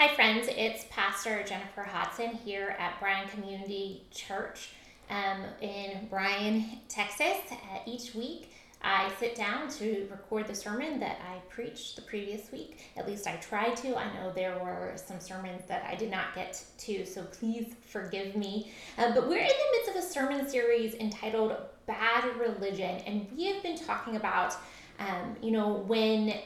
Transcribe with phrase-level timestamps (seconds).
[0.00, 0.48] Hi, friends.
[0.50, 4.70] It's Pastor Jennifer Hodson here at Bryan Community Church
[5.10, 7.36] um, in Bryan, Texas.
[7.52, 8.50] Uh, each week,
[8.80, 12.78] I sit down to record the sermon that I preached the previous week.
[12.96, 13.94] At least I tried to.
[13.94, 18.34] I know there were some sermons that I did not get to, so please forgive
[18.36, 18.72] me.
[18.96, 21.54] Uh, but we're in the midst of a sermon series entitled
[21.84, 24.54] Bad Religion, and we have been talking about,
[24.98, 26.36] um, you know, when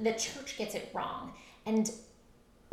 [0.00, 1.34] the church gets it wrong.
[1.66, 1.90] And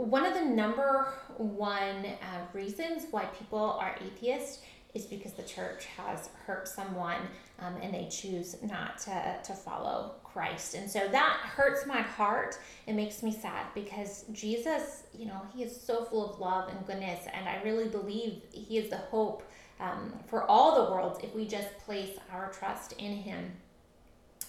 [0.05, 4.61] one of the number one uh, reasons why people are atheists
[4.93, 7.21] is because the church has hurt someone
[7.59, 10.73] um, and they choose not to, to follow Christ.
[10.73, 12.57] And so that hurts my heart.
[12.87, 16.87] It makes me sad because Jesus, you know, he is so full of love and
[16.87, 17.25] goodness.
[17.33, 19.43] And I really believe he is the hope
[19.79, 23.51] um, for all the worlds if we just place our trust in him.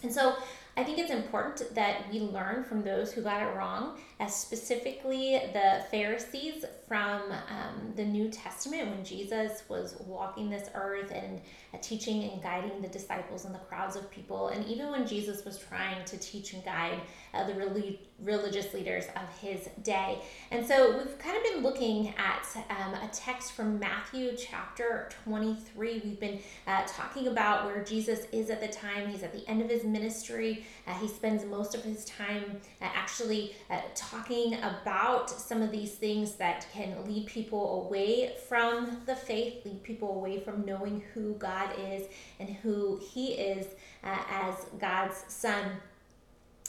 [0.02, 0.36] And so
[0.76, 5.40] I think it's important that we learn from those who got it wrong, as specifically
[5.52, 11.40] the Pharisees from um, the New Testament when Jesus was walking this earth and
[11.72, 15.44] uh, teaching and guiding the disciples and the crowds of people, and even when Jesus
[15.44, 17.00] was trying to teach and guide
[17.34, 20.20] uh, the really religious leaders of his day.
[20.50, 26.02] And so we've kind of been looking at um, a text from Matthew chapter 23.
[26.04, 29.62] We've been uh, talking about where Jesus is at the time, he's at the end
[29.62, 30.59] of his ministry.
[30.86, 35.92] Uh, he spends most of his time uh, actually uh, talking about some of these
[35.92, 41.34] things that can lead people away from the faith, lead people away from knowing who
[41.34, 42.06] God is
[42.38, 43.66] and who he is
[44.04, 45.64] uh, as God's son.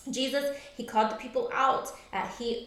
[0.09, 1.91] Jesus, he called the people out.
[2.11, 2.63] Uh, he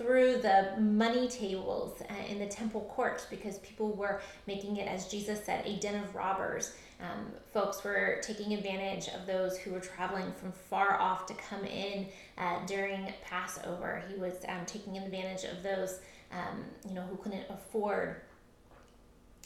[0.00, 5.08] overthrew the money tables uh, in the temple courts because people were making it, as
[5.08, 6.72] Jesus said, a den of robbers.
[7.00, 11.64] Um, folks were taking advantage of those who were traveling from far off to come
[11.64, 12.06] in
[12.36, 14.02] uh, during Passover.
[14.08, 18.16] He was um, taking advantage of those, um, you know, who couldn't afford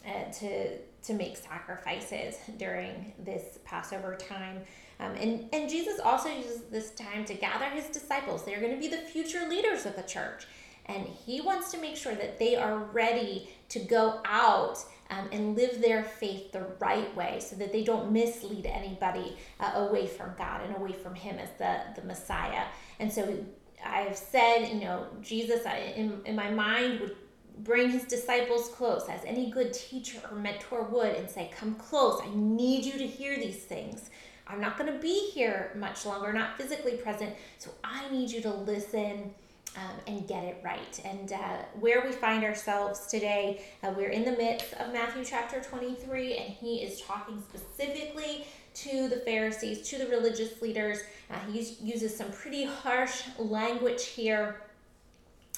[0.06, 4.62] uh, to to make sacrifices during this Passover time.
[5.00, 8.44] Um, and, and Jesus also uses this time to gather his disciples.
[8.44, 10.46] They're going to be the future leaders of the church.
[10.86, 14.78] And he wants to make sure that they are ready to go out
[15.10, 19.72] um, and live their faith the right way so that they don't mislead anybody uh,
[19.76, 22.64] away from God and away from him as the, the Messiah.
[23.00, 23.44] And so
[23.84, 25.64] I've said, you know, Jesus
[25.96, 27.16] in, in my mind would
[27.58, 32.20] bring his disciples close as any good teacher or mentor would and say, Come close.
[32.22, 34.10] I need you to hear these things.
[34.46, 37.34] I'm not going to be here much longer, not physically present.
[37.58, 39.32] So I need you to listen
[39.76, 41.00] um, and get it right.
[41.04, 45.60] And uh, where we find ourselves today, uh, we're in the midst of Matthew chapter
[45.60, 50.98] 23, and he is talking specifically to the Pharisees, to the religious leaders.
[51.30, 54.60] Uh, he uses some pretty harsh language here.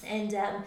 [0.04, 0.64] And um,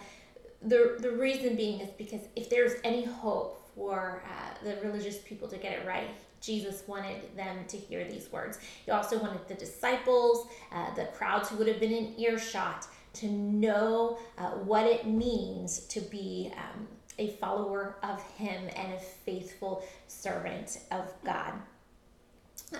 [0.62, 5.48] the, the reason being is because if there's any hope for uh, the religious people
[5.48, 6.08] to get it right,
[6.40, 8.58] Jesus wanted them to hear these words.
[8.84, 13.26] He also wanted the disciples, uh, the crowds who would have been in earshot, to
[13.26, 16.86] know uh, what it means to be um,
[17.18, 21.54] a follower of Him and a faithful servant of God.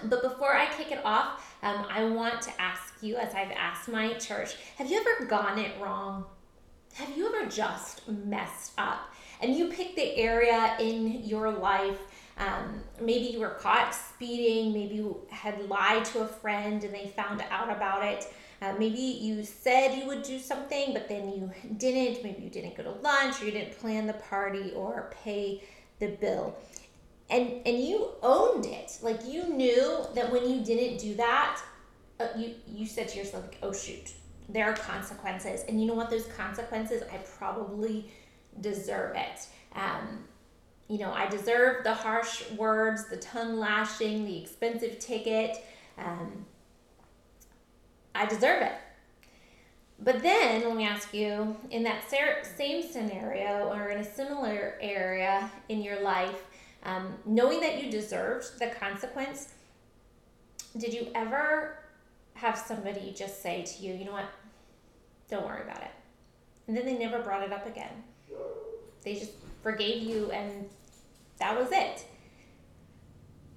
[0.04, 3.88] But before I kick it off, um, I want to ask you, as I've asked
[3.88, 6.24] my church, have you ever gone it wrong?
[6.94, 9.12] Have you ever just messed up?
[9.40, 11.98] And you pick the area in your life
[12.40, 17.08] um, maybe you were caught speeding, maybe you had lied to a friend and they
[17.08, 18.32] found out about it.
[18.62, 22.24] Uh, maybe you said you would do something, but then you didn't.
[22.24, 25.62] Maybe you didn't go to lunch or you didn't plan the party or pay
[25.98, 26.56] the bill.
[27.28, 28.98] And, and you owned it.
[29.02, 31.60] Like you knew that when you didn't do that,
[32.18, 34.12] uh, you, you said to yourself, like, oh shoot,
[34.48, 35.64] there are consequences.
[35.68, 36.10] And you know what?
[36.10, 38.10] Those consequences, I probably
[38.60, 39.46] deserve it.
[39.74, 40.24] Um,
[40.88, 45.64] you know, I deserve the harsh words, the tongue lashing, the expensive ticket.
[45.96, 46.44] Um,
[48.14, 48.72] I deserve it.
[50.02, 55.50] But then, let me ask you in that same scenario or in a similar area
[55.68, 56.42] in your life,
[56.84, 59.50] um, knowing that you deserved the consequence,
[60.78, 61.76] did you ever
[62.34, 64.30] have somebody just say to you, you know what,
[65.28, 65.90] don't worry about it?
[66.66, 68.02] And then they never brought it up again.
[69.02, 69.32] They just
[69.62, 70.68] forgave you and
[71.38, 72.04] that was it.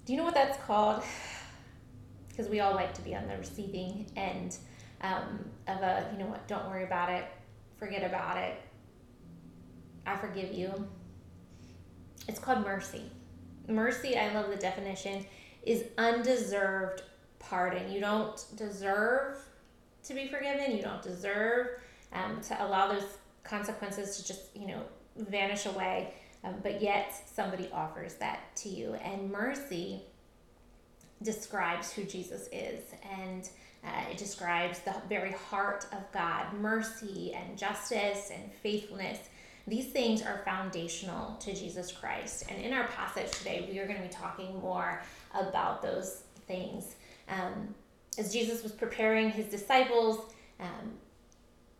[0.04, 1.02] Do you know what that's called?
[2.28, 4.56] Because we all like to be on the receiving end
[5.02, 7.26] um, of a, you know what, don't worry about it,
[7.78, 8.60] forget about it,
[10.04, 10.88] I forgive you.
[12.26, 13.02] It's called mercy.
[13.68, 15.24] Mercy, I love the definition,
[15.62, 17.02] is undeserved
[17.38, 17.90] pardon.
[17.92, 19.38] You don't deserve
[20.04, 21.68] to be forgiven, you don't deserve
[22.12, 23.04] um, to allow those
[23.42, 24.82] consequences to just, you know,
[25.16, 26.14] vanish away.
[26.42, 28.94] Um, but yet somebody offers that to you.
[28.94, 30.02] And mercy
[31.22, 32.82] describes who Jesus is.
[33.18, 33.48] And
[33.84, 39.18] uh, it describes the very heart of God mercy and justice and faithfulness.
[39.66, 42.44] These things are foundational to Jesus Christ.
[42.50, 45.02] And in our passage today, we are going to be talking more
[45.32, 46.96] about those things.
[47.28, 47.74] Um,
[48.18, 50.92] as Jesus was preparing his disciples, um,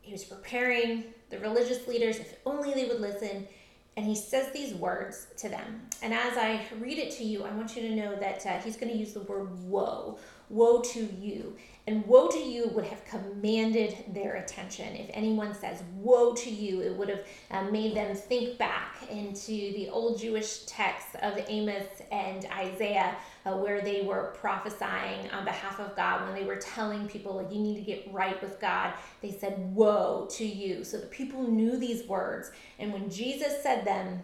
[0.05, 3.49] he was preparing the religious leaders, if only they would listen.
[3.97, 5.89] And he says these words to them.
[6.03, 8.77] And as I read it to you, I want you to know that uh, he's
[8.77, 10.19] going to use the word woe.
[10.49, 11.57] Woe to you.
[11.87, 14.97] And woe to you would have commanded their attention.
[14.97, 19.51] If anyone says woe to you, it would have uh, made them think back into
[19.53, 23.15] the old Jewish texts of Amos and Isaiah,
[23.45, 27.53] uh, where they were prophesying on behalf of God, when they were telling people, like,
[27.53, 28.95] you need to get right with God.
[29.21, 30.85] They said, woe to you.
[30.85, 32.51] So the people knew these words.
[32.79, 34.23] And when Jesus said them,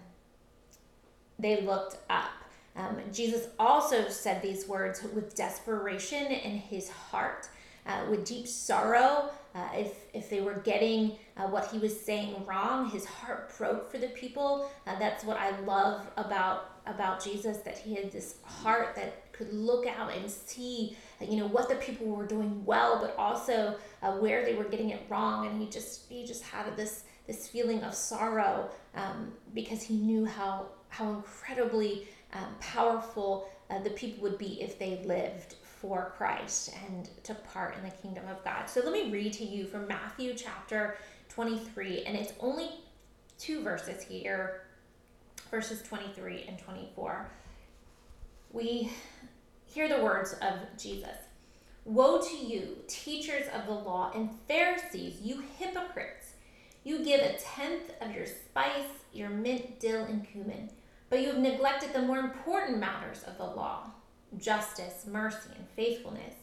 [1.38, 2.30] they looked up.
[2.76, 7.48] Um, Jesus also said these words with desperation in his heart,
[7.86, 9.30] uh, with deep sorrow.
[9.54, 13.90] Uh, if, if they were getting uh, what he was saying wrong, his heart broke
[13.90, 14.70] for the people.
[14.86, 19.52] Uh, that's what I love about about Jesus that he had this heart that could
[19.52, 24.12] look out and see, you know, what the people were doing well, but also uh,
[24.12, 25.46] where they were getting it wrong.
[25.46, 30.24] And he just he just had this this feeling of sorrow um, because he knew
[30.24, 36.74] how how incredibly um, powerful uh, the people would be if they lived for Christ
[36.86, 38.68] and took part in the kingdom of God.
[38.68, 40.98] So let me read to you from Matthew chapter
[41.28, 42.68] 23, and it's only
[43.38, 44.62] two verses here,
[45.50, 47.30] verses 23 and 24.
[48.52, 48.90] We
[49.64, 51.16] hear the words of Jesus
[51.86, 56.34] Woe to you, teachers of the law and Pharisees, you hypocrites!
[56.84, 60.70] You give a tenth of your spice, your mint, dill, and cumin
[61.10, 63.90] but you have neglected the more important matters of the law
[64.38, 66.34] justice, mercy, and faithfulness.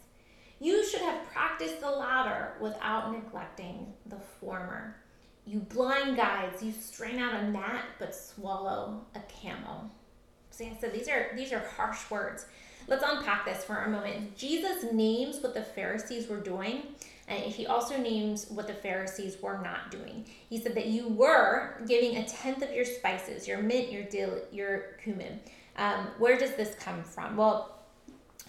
[0.60, 4.98] You should have practiced the latter without neglecting the former.
[5.46, 9.90] You blind guides, you strain out a gnat but swallow a camel.
[10.50, 12.46] See, I said these are these are harsh words.
[12.88, 14.36] Let's unpack this for a moment.
[14.36, 16.84] Jesus names what the Pharisees were doing
[17.28, 20.26] and he also names what the Pharisees were not doing.
[20.50, 24.40] He said that you were giving a tenth of your spices, your mint, your dill,
[24.52, 25.42] your cumin.
[25.78, 27.36] Um, where does this come from?
[27.36, 27.78] Well,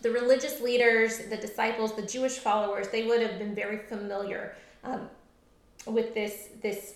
[0.03, 4.55] the religious leaders, the disciples, the Jewish followers, they would have been very familiar
[4.85, 5.09] um,
[5.87, 6.95] with this this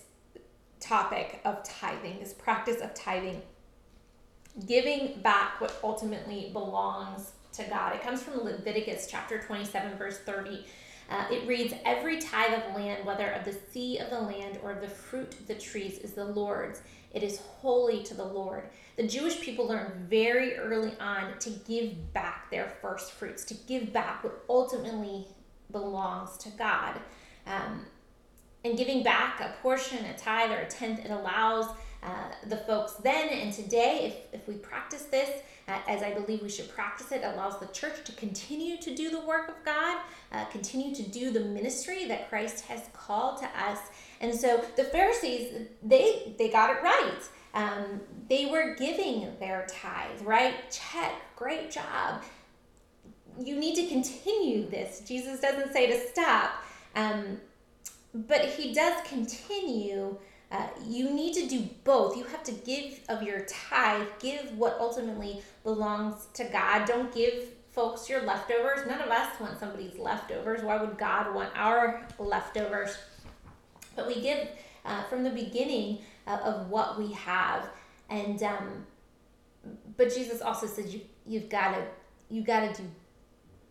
[0.79, 3.41] topic of tithing, this practice of tithing,
[4.67, 7.95] giving back what ultimately belongs to God.
[7.95, 10.65] It comes from Leviticus chapter 27, verse 30.
[11.09, 14.71] Uh, it reads, Every tithe of land, whether of the sea of the land or
[14.71, 16.81] of the fruit of the trees, is the Lord's.
[17.11, 18.69] It is holy to the Lord.
[18.97, 23.93] The Jewish people learned very early on to give back their first fruits, to give
[23.93, 25.27] back what ultimately
[25.71, 26.99] belongs to God.
[27.45, 27.85] Um,
[28.65, 31.67] and giving back a portion, a tithe, or a tenth, it allows
[32.03, 35.29] uh, the folks then and today, if, if we practice this,
[35.67, 39.09] uh, as I believe we should practice it, allows the church to continue to do
[39.09, 40.01] the work of God,
[40.33, 43.79] uh, continue to do the ministry that Christ has called to us.
[44.19, 47.21] And so the Pharisees, they they got it right.
[47.53, 50.55] Um, they were giving their tithe, right?
[50.71, 52.23] Check, great job.
[53.39, 55.01] You need to continue this.
[55.07, 56.63] Jesus doesn't say to stop,
[56.95, 57.39] um,
[58.13, 60.17] but he does continue
[60.53, 62.15] uh, you need to do both.
[62.15, 66.85] You have to give of your tithe, give what ultimately belongs to God.
[66.85, 68.87] Don't give folks your leftovers.
[68.87, 70.61] None of us want somebody's leftovers.
[70.61, 72.95] Why would God want our leftovers?
[73.95, 74.47] But we give
[74.85, 77.67] uh, from the beginning uh, of what we have.
[78.11, 78.85] And um,
[79.97, 81.83] but Jesus also said you you've got to
[82.29, 82.87] you got to do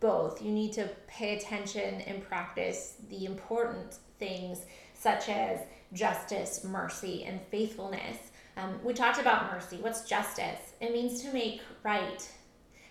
[0.01, 0.43] both.
[0.43, 4.65] You need to pay attention and practice the important things
[5.03, 5.61] such as
[5.93, 8.19] justice, mercy, and faithfulness.
[8.57, 9.79] Um, we talked about mercy.
[9.81, 10.75] What's justice?
[10.81, 12.31] It means to make right.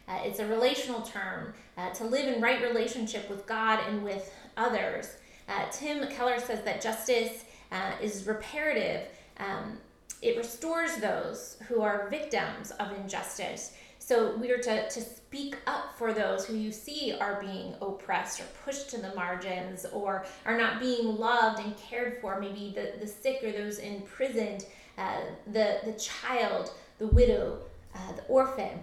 [0.08, 4.34] Uh, it's a relational term uh, to live in right relationship with God and with
[4.58, 5.15] others.
[5.48, 9.08] Uh, Tim Keller says that justice uh, is reparative.
[9.38, 9.77] Um,
[10.22, 13.74] it restores those who are victims of injustice.
[14.12, 18.41] So we are to, to speak up for those who you see are being oppressed
[18.41, 23.00] or pushed to the margins or are not being loved and cared for, maybe the,
[23.00, 24.65] the sick or those imprisoned,
[24.98, 27.60] uh, the, the child, the widow,
[27.96, 28.82] uh, the orphan.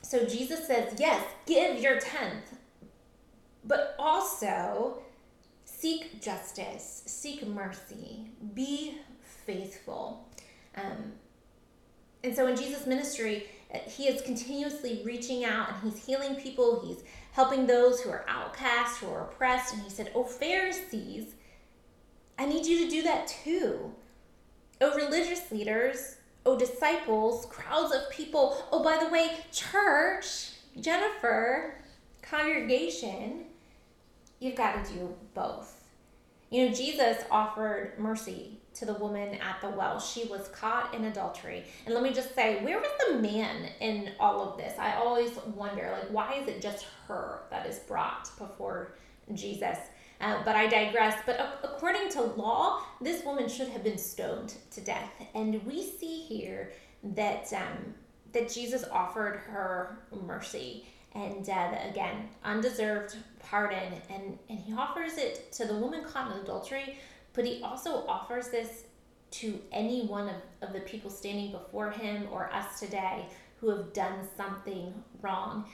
[0.00, 2.56] So Jesus says, yes, give your tenth,
[3.66, 5.02] but also
[5.66, 10.26] seek justice, seek mercy, be faithful.
[10.74, 11.12] Um,
[12.24, 13.50] and so in Jesus' ministry,
[13.82, 16.84] he is continuously reaching out and he's healing people.
[16.86, 17.02] He's
[17.32, 19.74] helping those who are outcast, who are oppressed.
[19.74, 21.34] And he said, Oh, Pharisees,
[22.38, 23.92] I need you to do that too.
[24.80, 28.62] Oh, religious leaders, oh, disciples, crowds of people.
[28.70, 31.74] Oh, by the way, church, Jennifer,
[32.20, 33.44] congregation,
[34.38, 35.82] you've got to do both.
[36.50, 39.98] You know, Jesus offered mercy to the woman at the well.
[39.98, 41.64] She was caught in adultery.
[41.84, 44.78] And let me just say, where was the man in all of this?
[44.78, 48.92] I always wonder, like, why is it just her that is brought before
[49.34, 49.78] Jesus?
[50.20, 51.20] Uh, but I digress.
[51.26, 55.10] But according to law, this woman should have been stoned to death.
[55.34, 56.72] And we see here
[57.14, 57.94] that um,
[58.32, 65.50] that Jesus offered her mercy and uh, again undeserved pardon and and he offers it
[65.52, 66.98] to the woman caught in adultery
[67.36, 68.84] but he also offers this
[69.30, 73.26] to any one of, of the people standing before him or us today
[73.60, 75.66] who have done something wrong.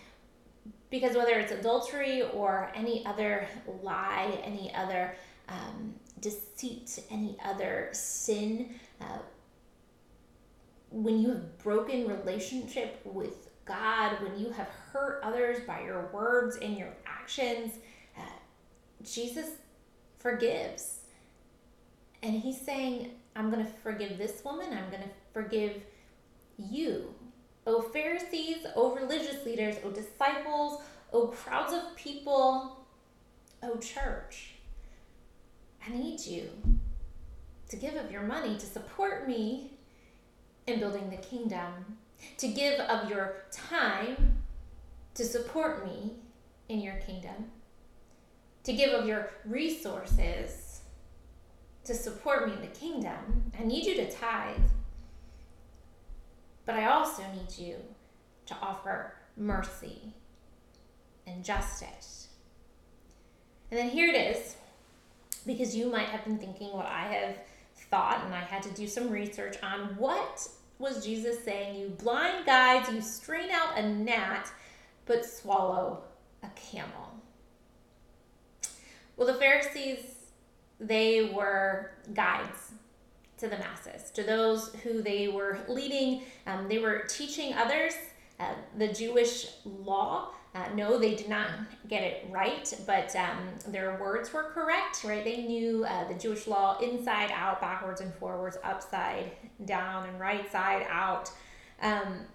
[0.91, 3.47] Because whether it's adultery or any other
[3.83, 5.15] lie, any other
[5.49, 9.19] um, deceit, any other sin, uh,
[10.91, 16.57] when you have broken relationship with God, when you have hurt others by your words
[16.57, 17.75] and your actions,
[18.19, 18.23] uh,
[19.03, 19.51] Jesus
[20.19, 21.02] forgives.
[22.23, 24.69] And he's saying, I'm going to forgive this woman.
[24.73, 25.83] I'm going to forgive
[26.59, 27.15] you.
[27.67, 30.81] O Pharisees, O religious leaders, O disciples,
[31.13, 32.85] O crowds of people,
[33.63, 34.55] O church.
[35.87, 36.51] I need you
[37.69, 39.73] to give of your money to support me
[40.67, 41.99] in building the kingdom,
[42.39, 44.43] to give of your time
[45.15, 46.13] to support me
[46.69, 47.51] in your kingdom,
[48.65, 50.72] to give of your resources
[51.85, 53.51] to support me in the kingdom.
[53.59, 54.71] I need you to tithe.
[56.65, 57.77] But I also need you
[58.47, 60.13] to offer mercy
[61.27, 62.29] and justice.
[63.71, 64.57] And then here it is,
[65.47, 67.37] because you might have been thinking what I have
[67.91, 70.47] thought, and I had to do some research on what
[70.79, 71.79] was Jesus saying?
[71.79, 74.51] You blind guides, you strain out a gnat,
[75.07, 76.03] but swallow
[76.43, 77.15] a camel.
[79.17, 80.01] Well, the Pharisees
[80.83, 82.73] they were guides
[83.39, 86.23] to the masses, to those who they were leading.
[86.47, 87.95] Um, they were teaching others
[88.39, 90.31] uh, the Jewish law.
[90.55, 91.49] Uh, no, they did not
[91.89, 95.25] get it right, but um, their words were correct, right?
[95.25, 99.33] They knew uh, the Jewish law inside out, backwards and forwards, upside
[99.65, 101.31] down, and right side out.
[101.81, 102.27] Um,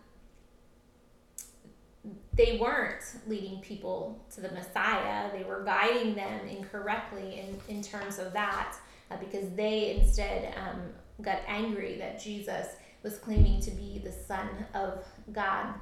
[2.37, 5.31] they weren't leading people to the Messiah.
[5.31, 8.77] They were guiding them incorrectly in, in terms of that
[9.09, 10.81] uh, because they instead um,
[11.21, 12.67] got angry that Jesus
[13.01, 15.03] was claiming to be the Son of
[15.33, 15.73] God.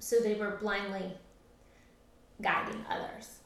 [0.00, 1.12] So they were blindly
[2.42, 3.38] guiding others.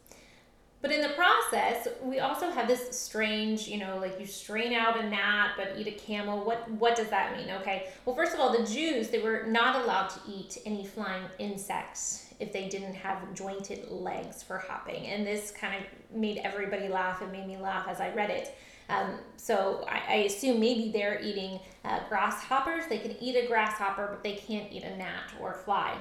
[0.81, 4.99] But in the process, we also have this strange, you know, like you strain out
[4.99, 6.45] a gnat but eat a camel.
[6.45, 7.51] What what does that mean?
[7.61, 7.89] Okay.
[8.05, 12.27] Well, first of all, the Jews, they were not allowed to eat any flying insects
[12.39, 15.07] if they didn't have jointed legs for hopping.
[15.07, 18.55] And this kind of made everybody laugh and made me laugh as I read it.
[18.89, 22.85] Um, so I, I, assume maybe they're eating uh, grasshoppers.
[22.89, 25.95] They can eat a grasshopper, but they can't eat a gnat or fly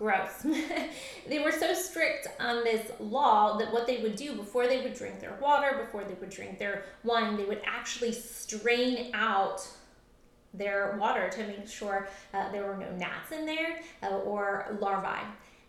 [0.00, 0.46] gross.
[1.28, 4.94] they were so strict on this law that what they would do before they would
[4.94, 9.60] drink their water, before they would drink their wine, they would actually strain out
[10.54, 15.20] their water to make sure uh, there were no gnats in there uh, or larvae.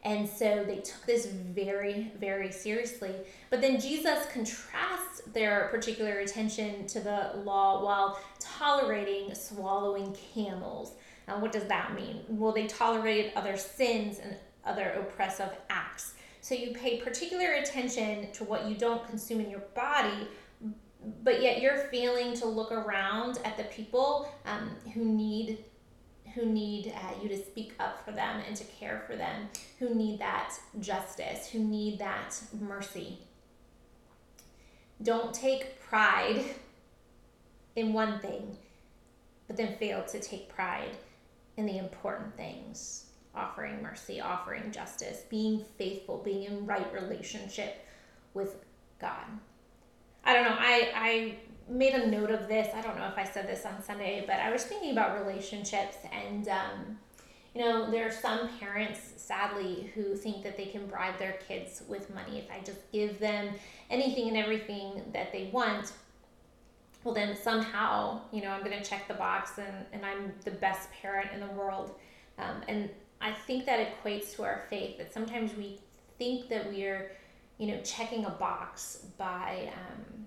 [0.04, 3.14] And so they took this very, very seriously.
[3.50, 10.94] But then Jesus contrasts their particular attention to the law while tolerating swallowing camels
[11.28, 12.22] uh, what does that mean?
[12.28, 14.36] Well, they tolerated other sins and
[14.66, 16.14] other oppressive acts.
[16.42, 20.28] So you pay particular attention to what you don't consume in your body,
[21.24, 25.64] but yet you're failing to look around at the people um, who need
[26.34, 29.50] who need uh, you to speak up for them and to care for them,
[29.80, 33.20] who need that justice, who need that mercy.
[35.04, 36.42] Don't take pride
[37.76, 38.56] in one thing,
[39.48, 40.96] but then fail to take pride
[41.58, 47.86] in the important things offering mercy, offering justice, being faithful, being in right relationship
[48.34, 48.56] with
[49.00, 49.26] God.
[50.26, 50.58] I don't know.
[50.58, 51.36] I, I
[51.70, 52.74] made a note of this.
[52.76, 55.98] I don't know if I said this on Sunday, but I was thinking about relationships
[56.12, 57.00] and, um,
[57.54, 61.84] You know, there are some parents, sadly, who think that they can bribe their kids
[61.88, 62.40] with money.
[62.40, 63.54] If I just give them
[63.90, 65.92] anything and everything that they want,
[67.04, 70.52] well, then somehow, you know, I'm going to check the box and, and I'm the
[70.52, 71.96] best parent in the world.
[72.38, 72.90] Um, and
[73.20, 75.80] I think that equates to our faith that sometimes we
[76.18, 77.12] think that we are,
[77.58, 80.26] you know, checking a box by, um,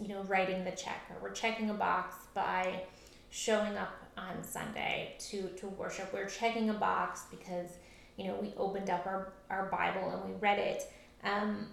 [0.00, 2.82] you know, writing the check, or we're checking a box by
[3.30, 6.12] showing up on Sunday to, to worship.
[6.12, 7.70] We're checking a box because,
[8.16, 10.90] you know, we opened up our, our Bible and we read it.
[11.24, 11.68] Um,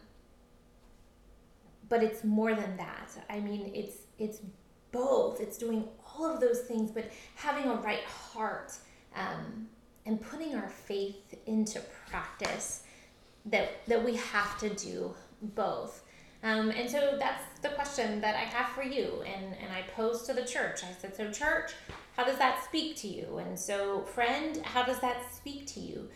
[1.90, 3.10] but it's more than that.
[3.30, 4.40] I mean, it's it's
[4.92, 5.42] both.
[5.42, 8.74] It's doing all of those things, but having a right heart
[9.16, 9.68] um,
[10.06, 11.80] and putting our faith into
[12.10, 12.84] practice.
[13.48, 16.04] That that we have to do both.
[16.44, 19.24] Um, and so that's the question that I have for you.
[19.26, 20.84] And, and I posed to the church.
[20.84, 21.72] I said, So, church,
[22.18, 23.38] how does that speak to you?
[23.38, 26.10] And so, friend, how does that speak to you?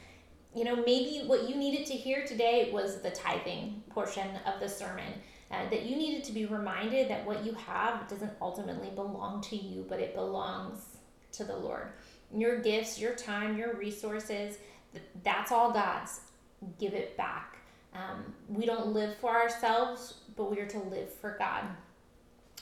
[0.53, 4.67] You know, maybe what you needed to hear today was the tithing portion of the
[4.67, 5.13] sermon.
[5.49, 9.55] Uh, that you needed to be reminded that what you have doesn't ultimately belong to
[9.55, 10.97] you, but it belongs
[11.31, 11.87] to the Lord.
[12.35, 14.57] Your gifts, your time, your resources,
[15.23, 16.19] that's all God's.
[16.77, 17.57] Give it back
[17.97, 21.63] um, we don't live for ourselves, but we are to live for God.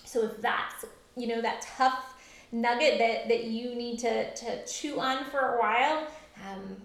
[0.05, 0.85] So if that's,
[1.17, 2.15] you know, that tough
[2.51, 6.07] nugget that, that you need to, to chew on for a while,
[6.47, 6.77] um,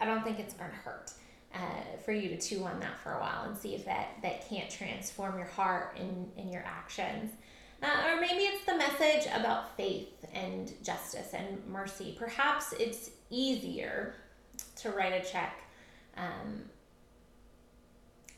[0.00, 1.12] I don't think it's going to hurt.
[1.54, 4.48] Uh, for you to chew on that for a while and see if that, that
[4.48, 7.30] can't transform your heart and, and your actions.
[7.82, 12.16] Uh, or maybe it's the message about faith and justice and mercy.
[12.18, 14.14] Perhaps it's easier
[14.76, 15.62] to write a check
[16.16, 16.62] um,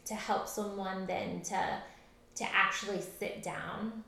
[0.06, 1.82] to help someone than to
[2.36, 4.02] to actually sit down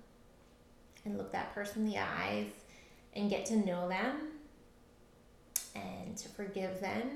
[1.05, 2.51] and look that person in the eyes
[3.15, 4.33] and get to know them
[5.77, 7.09] and to forgive them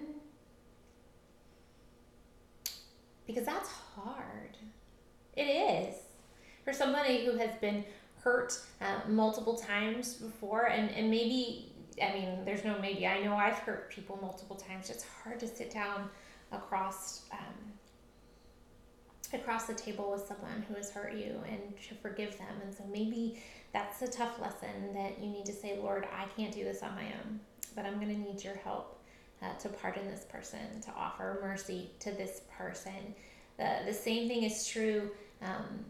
[3.31, 4.57] because that's hard.
[5.37, 5.95] It is.
[6.65, 7.85] For somebody who has been
[8.23, 13.07] hurt uh, multiple times before and, and maybe i mean there's no maybe.
[13.07, 14.91] I know i've hurt people multiple times.
[14.91, 16.11] It's hard to sit down
[16.53, 17.73] across um,
[19.33, 22.55] across the table with someone who has hurt you and to forgive them.
[22.65, 23.41] And so maybe
[23.73, 26.97] that's a tough lesson that you need to say, Lord, I can't do this on
[26.97, 27.39] my own,
[27.77, 29.00] but I'm going to need your help
[29.43, 33.15] uh, to pardon this person, to offer mercy to this person.
[33.57, 35.11] The, the same thing is true
[35.43, 35.85] um,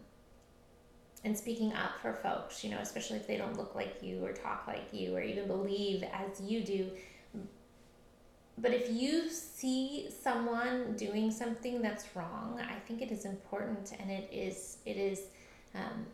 [1.23, 4.33] in speaking up for folks, you know, especially if they don't look like you or
[4.33, 6.89] talk like you or even believe as you do.
[8.57, 14.11] But if you see someone doing something that's wrong, I think it is important, and
[14.11, 15.21] it is it is
[15.73, 16.05] um,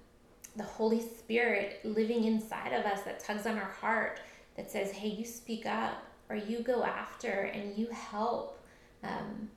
[0.56, 4.22] the Holy Spirit living inside of us that tugs on our heart
[4.56, 8.60] that says, "Hey, you speak up, or you go after, and you help."
[9.04, 9.50] Um,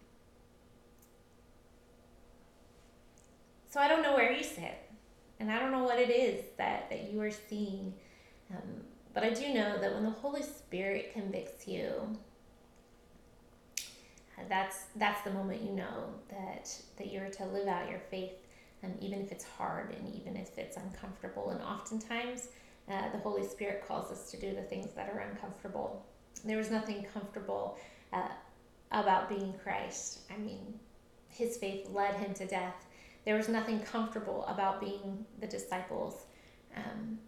[3.68, 4.78] so I don't know where you sit,
[5.38, 7.94] and I don't know what it is that that you are seeing,
[8.50, 8.82] um,
[9.14, 12.18] but I do know that when the Holy Spirit convicts you
[14.48, 18.32] that's that's the moment you know that that you're to live out your faith
[18.82, 22.48] um, even if it's hard and even if it's uncomfortable and oftentimes
[22.88, 26.04] uh, the holy spirit calls us to do the things that are uncomfortable
[26.44, 27.78] there was nothing comfortable
[28.12, 28.28] uh,
[28.92, 30.78] about being christ i mean
[31.28, 32.86] his faith led him to death
[33.24, 36.24] there was nothing comfortable about being the disciples
[36.76, 37.18] um,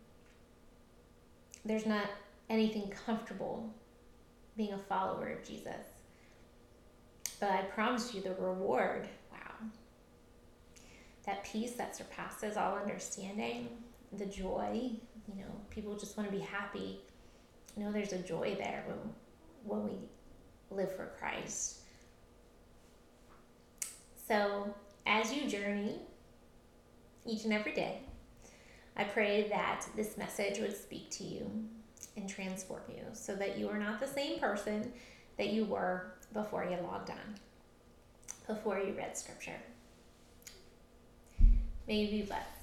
[1.65, 2.07] there's not
[2.51, 3.73] anything comfortable
[4.57, 6.03] being a follower of jesus
[7.43, 9.09] but I promise you the reward.
[9.33, 9.67] Wow.
[11.27, 13.67] That peace that surpasses all understanding,
[14.13, 14.93] the joy,
[15.27, 17.01] you know, people just want to be happy.
[17.77, 18.99] Know, there's a joy there when,
[19.65, 19.97] when we
[20.71, 21.81] live for Christ.
[24.29, 24.75] So,
[25.07, 26.01] as you journey
[27.27, 28.01] each and every day,
[28.97, 31.51] I pray that this message would speak to you
[32.17, 34.93] and transform you so that you are not the same person
[35.39, 37.37] that you were before you logged on,
[38.47, 39.57] before you read scripture.
[41.89, 42.62] May you be blessed.